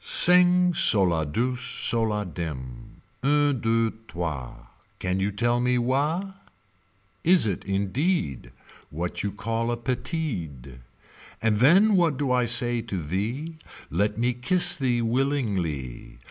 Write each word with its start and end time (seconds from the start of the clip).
Sing 0.03 0.73
so 0.73 1.03
la 1.03 1.23
douse 1.25 1.61
so 1.61 2.01
la 2.01 2.23
dim. 2.23 3.03
Un 3.21 3.53
deux 3.61 3.91
trois 4.07 4.65
Can 4.97 5.19
you 5.19 5.29
tell 5.29 5.59
me 5.59 5.77
wha 5.77 6.33
Is 7.23 7.45
it 7.45 7.63
indeed. 7.65 8.51
What 8.89 9.21
you 9.21 9.29
call 9.31 9.71
a 9.71 9.77
Petide. 9.77 10.79
And 11.39 11.57
then 11.59 11.95
what 11.95 12.17
do 12.17 12.31
I 12.31 12.45
say 12.45 12.81
to 12.81 12.97
thee 12.99 13.57
Let 13.91 14.17
me 14.17 14.33
kiss 14.33 14.75
thee 14.75 15.03
willingly. 15.03 16.17